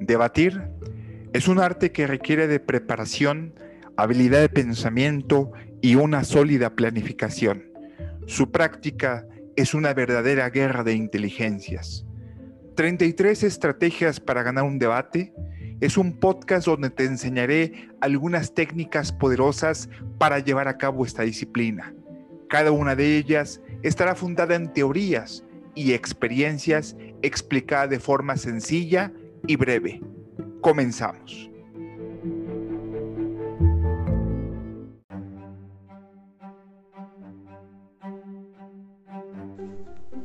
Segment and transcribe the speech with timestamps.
[0.00, 0.62] Debatir
[1.34, 3.54] es un arte que requiere de preparación,
[3.96, 5.52] habilidad de pensamiento
[5.82, 7.70] y una sólida planificación.
[8.26, 9.26] Su práctica
[9.56, 12.06] es una verdadera guerra de inteligencias.
[12.76, 15.34] 33 estrategias para ganar un debate
[15.82, 21.94] es un podcast donde te enseñaré algunas técnicas poderosas para llevar a cabo esta disciplina.
[22.48, 25.44] Cada una de ellas estará fundada en teorías
[25.74, 29.12] y experiencias explicadas de forma sencilla
[29.46, 30.00] y breve.
[30.60, 31.50] Comenzamos.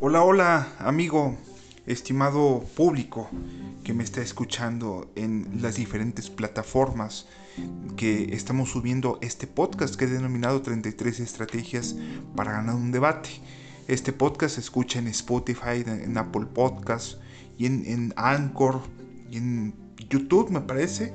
[0.01, 1.35] Hola, hola, amigo,
[1.87, 3.29] estimado público
[3.83, 7.27] que me está escuchando en las diferentes plataformas
[7.95, 11.95] que estamos subiendo este podcast que he denominado 33 estrategias
[12.35, 13.29] para ganar un debate.
[13.87, 17.17] Este podcast se escucha en Spotify, en Apple Podcasts
[17.57, 18.81] y en, en Anchor
[19.31, 19.75] en
[20.09, 21.13] YouTube me parece,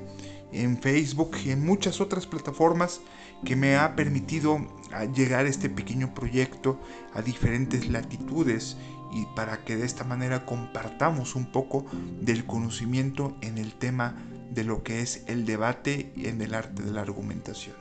[0.51, 3.01] en Facebook y en muchas otras plataformas
[3.45, 6.79] que me ha permitido ah, llegar este pequeño proyecto
[7.13, 8.77] a diferentes latitudes
[9.13, 11.85] y para que de esta manera compartamos un poco
[12.21, 14.15] del conocimiento en el tema
[14.51, 17.75] de lo que es el debate en el arte de la argumentación.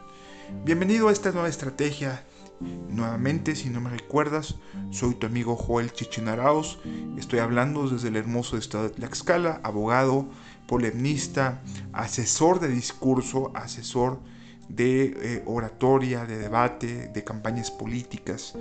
[0.64, 2.24] Bienvenido a esta nueva estrategia
[2.61, 4.56] Nuevamente, si no me recuerdas,
[4.91, 6.78] soy tu amigo Joel Chichinaraos.
[7.17, 10.28] Estoy hablando desde el hermoso estado de Tlaxcala, abogado,
[10.67, 14.20] polemista, asesor de discurso, asesor
[14.69, 18.55] de eh, oratoria, de debate, de campañas políticas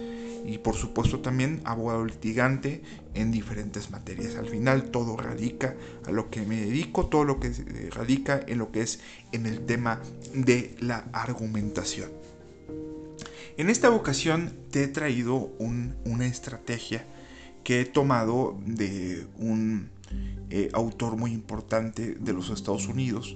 [0.43, 2.81] y por supuesto también abogado litigante
[3.13, 4.35] en diferentes materias.
[4.35, 5.75] Al final todo radica
[6.07, 9.45] a lo que me dedico, todo lo que eh, radica en lo que es en
[9.45, 10.01] el tema
[10.33, 12.09] de la argumentación.
[13.59, 17.05] En esta ocasión te he traído una estrategia
[17.65, 19.89] que he tomado de un
[20.49, 23.35] eh, autor muy importante de los Estados Unidos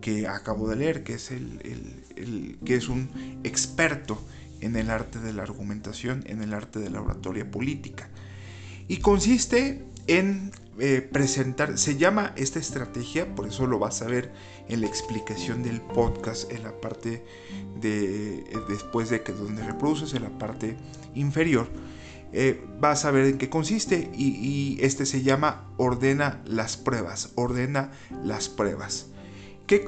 [0.00, 4.24] que acabo de leer, que es, el, que es un experto
[4.60, 8.08] en el arte de la argumentación, en el arte de la oratoria política.
[8.86, 14.32] Y consiste en eh, presentar, se llama esta estrategia, por eso lo vas a ver
[14.68, 17.24] en la explicación del podcast, en la parte
[17.80, 20.76] de, eh, después de que donde reproduces, en la parte
[21.14, 21.68] inferior,
[22.32, 27.92] eh, vas a ver en qué consiste y, este se llama ordena las pruebas, ordena
[28.24, 29.06] las pruebas.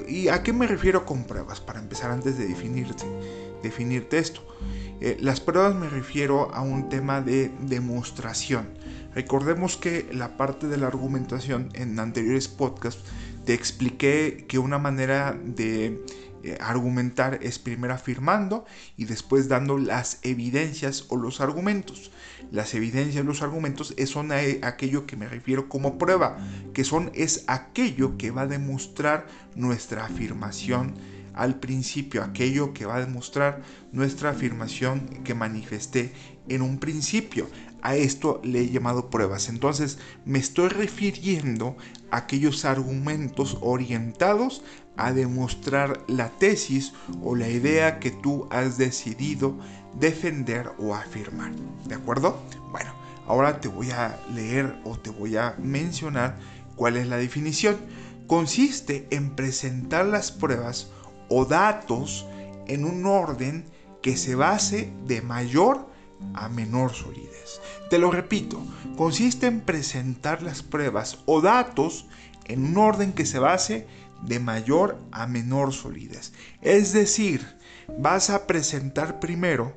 [0.09, 1.61] ¿Y a qué me refiero con pruebas?
[1.61, 3.05] Para empezar antes de definirte,
[3.63, 4.41] definirte esto.
[5.19, 8.69] las pruebas me refiero a un tema de demostración
[9.17, 13.03] Recordemos que la parte de la argumentación en anteriores podcasts
[13.47, 16.05] te expliqué que una manera de
[16.43, 18.67] eh, argumentar es primero afirmando
[18.99, 22.11] y después dando las evidencias o los argumentos.
[22.53, 26.37] Las evidencias y los argumentos son aquello que me refiero como prueba,
[26.75, 30.95] que son es aquello que va a demostrar nuestra afirmación
[31.33, 33.63] al principio, aquello que va a demostrar
[33.93, 36.13] nuestra afirmación que manifesté
[36.49, 37.49] en un principio.
[37.87, 39.49] A esto le he llamado pruebas.
[39.49, 41.77] Entonces me estoy refiriendo
[42.11, 44.65] a aquellos argumentos orientados
[44.97, 49.57] a demostrar la tesis o la idea que tú has decidido
[50.01, 51.53] defender o afirmar.
[51.87, 52.43] ¿De acuerdo?
[52.73, 52.93] Bueno,
[53.25, 56.41] ahora te voy a leer o te voy a mencionar
[56.75, 57.77] cuál es la definición.
[58.27, 60.91] Consiste en presentar las pruebas
[61.29, 62.27] o datos
[62.67, 63.65] en un orden
[64.03, 65.95] que se base de mayor
[66.35, 67.61] a menor solidez.
[67.91, 68.61] Te lo repito,
[68.97, 72.07] consiste en presentar las pruebas o datos
[72.45, 73.87] en un orden que se base
[74.23, 76.33] de mayor a menor solidez.
[76.63, 77.47] Es decir,
[77.99, 79.75] vas a presentar primero,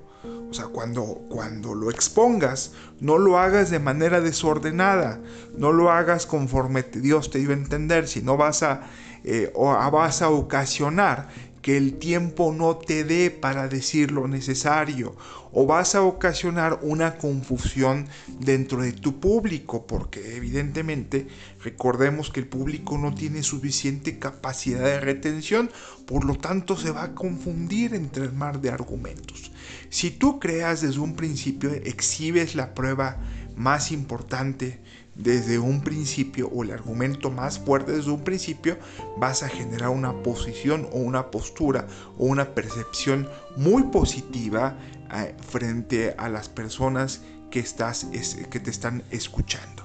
[0.50, 5.22] o sea, cuando, cuando lo expongas, no lo hagas de manera desordenada,
[5.58, 8.82] no lo hagas conforme Dios te dio a entender, sino vas a,
[9.24, 11.30] eh, o vas a ocasionar
[11.70, 15.16] que el tiempo no te dé para decir lo necesario
[15.52, 18.08] o vas a ocasionar una confusión
[18.40, 21.28] dentro de tu público porque evidentemente
[21.64, 25.70] recordemos que el público no tiene suficiente capacidad de retención
[26.08, 29.52] por lo tanto se va a confundir entre el mar de argumentos.
[29.92, 33.20] Si tú creas desde un principio exhibes la prueba
[33.56, 34.80] más importante
[35.20, 38.78] desde un principio o el argumento más fuerte desde un principio,
[39.18, 41.88] vas a generar una posición o una postura
[42.18, 43.28] o una percepción
[43.58, 44.78] muy positiva
[45.14, 47.22] eh, frente a las personas
[47.52, 48.08] que, estás,
[48.50, 49.84] que te están escuchando.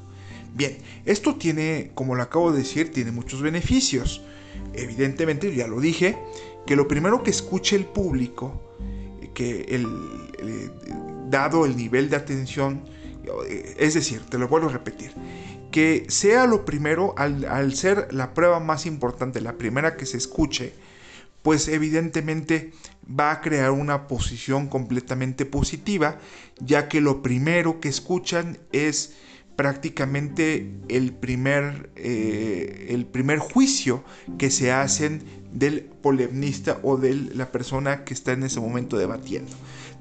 [0.54, 4.22] Bien, esto tiene, como lo acabo de decir, tiene muchos beneficios.
[4.72, 6.16] Evidentemente, ya lo dije,
[6.64, 8.62] que lo primero que escuche el público,
[9.34, 9.88] que el,
[11.28, 12.82] dado el nivel de atención,
[13.79, 15.12] es decir, te lo vuelvo a repetir,
[15.71, 20.73] que sea lo primero, al, ser la prueba más importante, la primera que se escuche,
[21.43, 22.73] pues evidentemente
[23.09, 26.19] va a crear una posición completamente positiva,
[26.61, 29.15] ya que lo primero que escuchan es
[29.56, 34.05] prácticamente el primer, eh, el primer juicio
[34.38, 35.23] que se hacen
[35.53, 39.53] del polemnista o de la persona que está en ese momento debatiendo.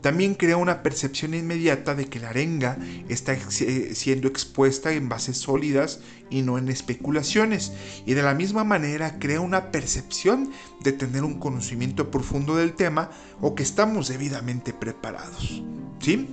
[0.03, 2.77] También crea una percepción inmediata de que la arenga
[3.07, 7.71] está siendo expuesta en bases sólidas y no en especulaciones.
[8.05, 10.51] Y de la misma manera crea una percepción
[10.81, 15.63] de tener un conocimiento profundo del tema o que estamos debidamente preparados.
[16.01, 16.27] ¿Sí?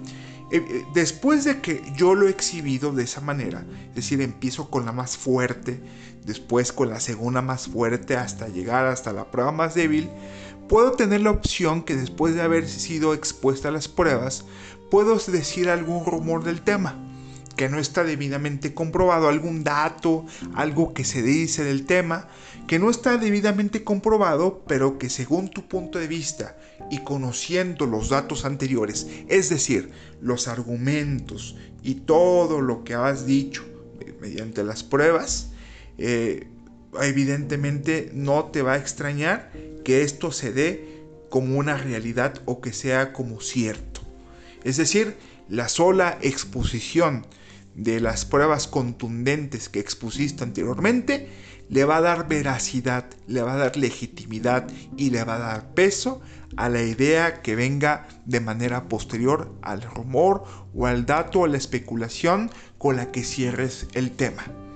[0.51, 4.69] Eh, eh, después de que yo lo he exhibido de esa manera, es decir, empiezo
[4.69, 5.81] con la más fuerte,
[6.27, 10.11] después con la segunda más fuerte hasta llegar hasta la prueba más débil,
[10.71, 14.45] puedo tener la opción que después de haber sido expuesta a las pruebas,
[14.89, 16.97] puedo decir algún rumor del tema
[17.57, 20.25] que no está debidamente comprobado, algún dato,
[20.55, 22.29] algo que se dice del tema,
[22.69, 26.57] que no está debidamente comprobado, pero que según tu punto de vista
[26.89, 29.91] y conociendo los datos anteriores, es decir,
[30.21, 33.65] los argumentos y todo lo que has dicho
[33.99, 35.51] eh, mediante las pruebas,
[35.99, 36.47] eh,
[37.01, 39.53] evidentemente no te va a extrañar
[39.85, 44.01] que esto se dé como una realidad o que sea como cierto.
[44.65, 45.17] Es decir,
[45.49, 47.27] la sola exposición
[47.75, 51.29] de las pruebas contundentes que expusiste anteriormente,
[51.69, 55.75] le va a dar veracidad, le va a dar legitimidad y le va a dar
[55.75, 56.21] peso
[56.57, 60.45] a la idea que venga de manera posterior al rumor
[60.75, 64.70] o al dato o la especulación con la que cierres el tema.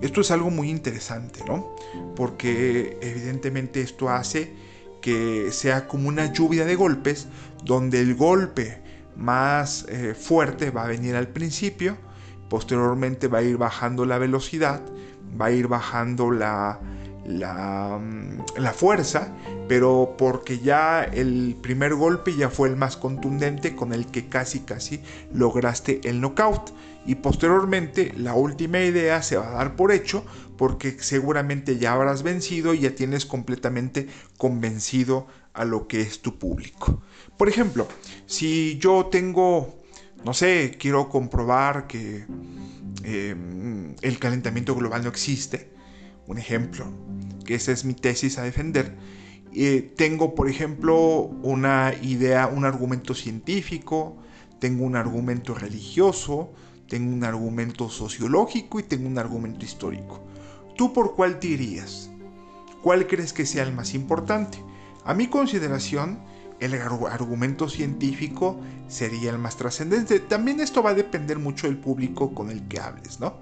[0.00, 1.74] Esto es algo muy interesante, ¿no?
[2.16, 4.52] Porque evidentemente esto hace
[5.00, 7.28] que sea como una lluvia de golpes
[7.64, 8.82] donde el golpe
[9.16, 11.96] más eh, fuerte va a venir al principio,
[12.50, 14.82] Posteriormente va a ir bajando la velocidad,
[15.40, 16.80] va a ir bajando la,
[17.24, 19.32] mm, la, fuerza,
[19.68, 24.60] pero porque ya el primer golpe ya fue el más contundente con el que casi
[24.60, 25.00] casi
[25.32, 26.72] lograste el knockout.
[27.06, 30.24] Y posteriormente la última idea se va a dar por hecho
[30.56, 36.38] porque seguramente ya habrás vencido y ya tienes completamente convencido a lo que es tu
[36.38, 37.02] público.
[37.36, 37.88] Por ejemplo,
[38.26, 39.80] si yo tengo
[40.24, 42.24] no sé, quiero comprobar que
[43.04, 43.34] eh,
[44.02, 45.70] el calentamiento global no existe,
[46.26, 46.86] un ejemplo,
[47.44, 48.96] que esa es mi tesis a defender.
[49.52, 54.18] Eh, tengo, por ejemplo, una idea, un argumento científico,
[54.58, 56.52] tengo un argumento religioso,
[56.90, 60.20] tengo un argumento sociológico y tengo un argumento histórico.
[60.76, 62.10] ¿Tú por cuál te irías?
[62.82, 64.58] ¿Cuál crees que sea el más importante?
[65.04, 66.18] A mi consideración,
[66.58, 68.58] el argumento científico
[68.88, 70.18] sería el más trascendente.
[70.18, 73.34] También esto va a depender mucho del público con el que hables, ¿no?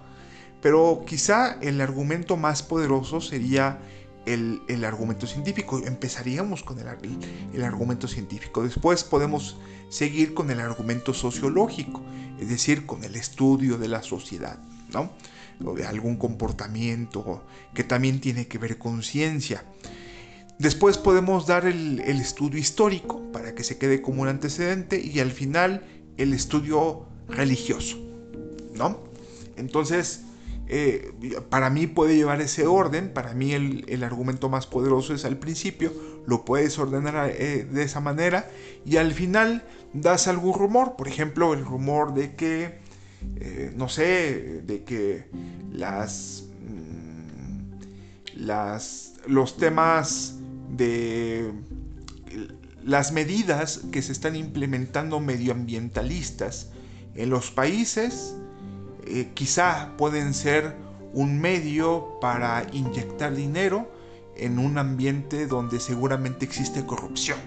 [0.60, 3.78] Pero quizá el argumento más poderoso sería
[4.34, 5.80] el, argumento científico.
[5.84, 6.86] Empezaríamos con el,
[7.52, 8.62] el, argumento científico.
[8.62, 9.58] Después podemos
[9.88, 12.02] seguir con el argumento sociológico,
[12.38, 14.58] es decir, con el estudio de la sociedad,
[14.92, 15.12] ¿no?
[15.64, 17.44] O de algún comportamiento
[17.74, 19.64] que también tiene que ver con ciencia.
[20.58, 25.30] Después podemos dar el, estudio histórico para que se quede como un antecedente y al
[25.30, 25.84] final
[26.16, 27.96] el estudio religioso,
[28.74, 29.04] ¿no?
[29.56, 30.22] Entonces,
[30.70, 31.12] eh,
[31.48, 35.92] para mí puede llevar ese orden, para mí el, argumento más poderoso es al principio,
[36.26, 38.50] lo puedes ordenar eh, de esa manera
[38.84, 39.64] y al final
[39.94, 42.80] das algún rumor, por ejemplo, el rumor de que,
[43.36, 45.30] eh, no sé, de que
[45.72, 50.34] las, mm, las, los temas
[50.76, 51.50] de
[52.84, 56.70] las medidas que se están implementando medioambientalistas
[57.14, 58.34] en los países
[59.08, 60.76] eh, quizá pueden ser
[61.12, 63.90] un medio para inyectar dinero
[64.36, 67.38] en un ambiente donde seguramente existe corrupción.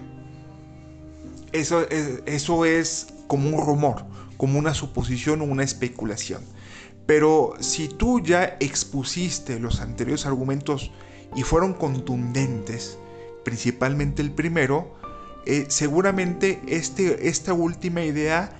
[1.52, 4.04] Eso, eso es como un rumor,
[4.36, 6.42] como una suposición o una especulación.
[7.06, 10.92] Pero si tú ya expusiste los anteriores argumentos
[11.34, 12.98] y fueron contundentes,
[13.44, 14.94] principalmente el primero,
[15.46, 18.50] eh, seguramente este, esta última idea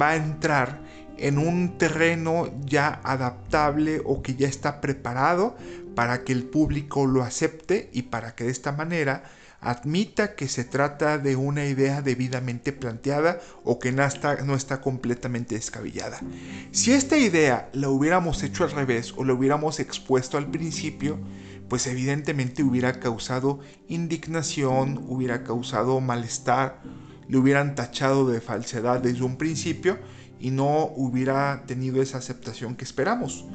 [0.00, 0.80] va a entrar
[1.22, 5.56] en un terreno ya adaptable o que ya está preparado
[5.94, 9.24] para que el público lo acepte y para que de esta manera
[9.60, 14.80] admita que se trata de una idea debidamente planteada o que no está, no está
[14.80, 16.18] completamente descabellada.
[16.72, 21.20] Si esta idea la hubiéramos hecho al revés o la hubiéramos expuesto al principio,
[21.68, 26.82] pues evidentemente hubiera causado indignación, hubiera causado malestar,
[27.28, 29.98] le hubieran tachado de falsedad desde un principio
[30.42, 33.46] y no hubiera tenido esa aceptación que esperamos.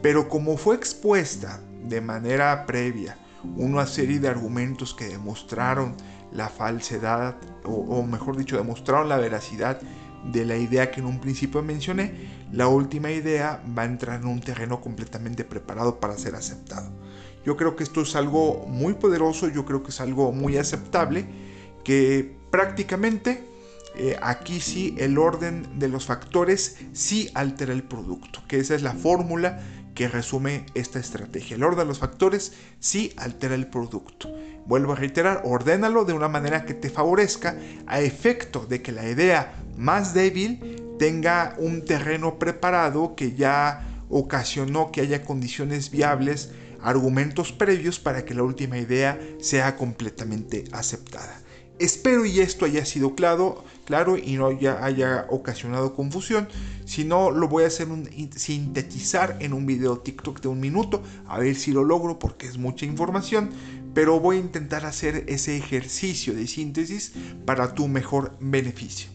[0.00, 3.18] Pero como fue expuesta de manera previa
[3.56, 5.94] una serie de argumentos que demostraron
[6.32, 9.80] la falsedad, o, mejor dicho, demostraron la veracidad
[10.32, 14.26] de la idea que en un principio mencioné, la última idea va a entrar en
[14.26, 16.90] un terreno completamente preparado para ser aceptado.
[17.44, 21.26] Yo creo que esto es algo muy poderoso, yo creo que es algo muy aceptable,
[21.84, 23.49] que prácticamente
[23.96, 28.82] eh, aquí sí el orden de los factores sí altera el producto, que esa es
[28.82, 29.60] la fórmula
[29.94, 31.56] que resume esta estrategia.
[31.56, 34.32] El orden de los factores sí altera el producto.
[34.66, 37.56] Vuelvo a reiterar, ordénalo de una manera que te favorezca
[37.86, 44.92] a efecto de que la idea más débil tenga un terreno preparado que ya ocasionó
[44.92, 46.50] que haya condiciones viables,
[46.82, 51.40] argumentos previos para que la última idea sea completamente aceptada.
[51.80, 56.46] Espero y esto haya sido claro, claro y no haya ocasionado confusión.
[56.84, 58.06] Si no, lo voy a hacer un,
[58.36, 62.58] sintetizar en un video TikTok de un minuto, a ver si lo logro porque es
[62.58, 63.48] mucha información,
[63.94, 67.12] pero voy a intentar hacer ese ejercicio de síntesis
[67.46, 69.08] para tu mejor beneficio.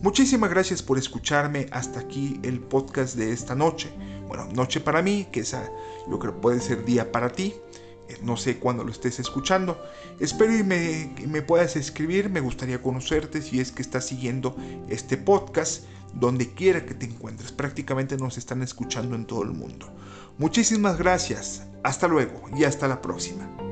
[0.00, 3.90] Muchísimas gracias por escucharme hasta aquí el podcast de esta noche.
[4.28, 5.68] Bueno, noche para mí, que esa
[6.08, 7.52] yo creo puede ser día para ti
[8.22, 9.82] no sé cuándo lo estés escuchando.
[10.20, 14.56] Espero y me, me puedas escribir, me gustaría conocerte si es que estás siguiendo
[14.88, 17.52] este podcast, donde quiera que te encuentres.
[17.52, 19.92] Prácticamente nos están escuchando en todo el mundo.
[20.38, 23.71] Muchísimas gracias, hasta luego y hasta la próxima.